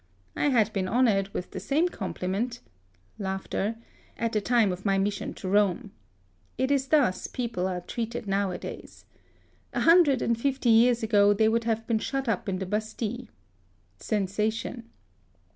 I 0.35 0.47
had 0.49 0.73
been 0.73 0.87
honoured 0.87 1.29
with 1.31 1.51
the 1.51 1.59
same 1.59 1.87
compli 1.87 2.27
ment—— 2.27 2.59
at 4.27 4.31
the 4.31 4.41
time 4.43 4.71
of 4.71 4.83
my 4.83 4.97
mis 4.97 5.13
sion 5.13 5.35
to 5.35 5.47
Eoma 5.47 5.91
It 6.57 6.71
is 6.71 6.87
thus 6.87 7.27
people 7.27 7.67
are 7.67 7.81
treated 7.81 8.25
nowadays 8.25 9.05
A 9.73 9.81
hundred 9.81 10.23
and 10.23 10.35
fifty 10.41 10.71
years 10.71 11.03
ago 11.03 11.33
they 11.33 11.47
would 11.47 11.65
have 11.65 11.85
been 11.85 11.99
shut 11.99 12.27
up 12.27 12.49
in 12.49 12.57
the 12.57 12.65
Bastile. 12.65 13.27
(Sensation.) 13.99 14.89